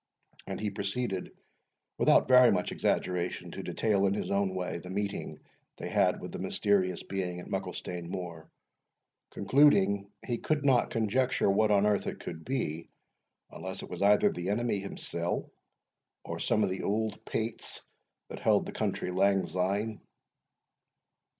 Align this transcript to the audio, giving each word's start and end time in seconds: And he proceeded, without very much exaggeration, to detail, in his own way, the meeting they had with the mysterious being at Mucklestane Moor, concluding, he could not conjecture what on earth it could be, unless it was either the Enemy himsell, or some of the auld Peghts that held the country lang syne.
And 0.47 0.59
he 0.59 0.71
proceeded, 0.71 1.31
without 1.99 2.27
very 2.27 2.49
much 2.51 2.71
exaggeration, 2.71 3.51
to 3.51 3.61
detail, 3.61 4.07
in 4.07 4.15
his 4.15 4.31
own 4.31 4.55
way, 4.55 4.79
the 4.79 4.89
meeting 4.89 5.39
they 5.77 5.89
had 5.89 6.19
with 6.19 6.31
the 6.31 6.39
mysterious 6.39 7.03
being 7.03 7.39
at 7.39 7.45
Mucklestane 7.47 8.09
Moor, 8.09 8.49
concluding, 9.29 10.09
he 10.25 10.39
could 10.39 10.65
not 10.65 10.89
conjecture 10.89 11.51
what 11.51 11.69
on 11.69 11.85
earth 11.85 12.07
it 12.07 12.19
could 12.19 12.43
be, 12.43 12.89
unless 13.51 13.83
it 13.83 13.91
was 13.91 14.01
either 14.01 14.31
the 14.31 14.49
Enemy 14.49 14.79
himsell, 14.79 15.51
or 16.25 16.39
some 16.39 16.63
of 16.63 16.71
the 16.71 16.81
auld 16.81 17.23
Peghts 17.23 17.81
that 18.29 18.39
held 18.39 18.65
the 18.65 18.71
country 18.71 19.11
lang 19.11 19.45
syne. 19.45 20.01